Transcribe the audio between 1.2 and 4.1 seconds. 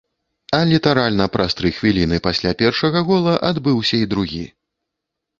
праз тры хвіліны пасля першага гола адбыўся і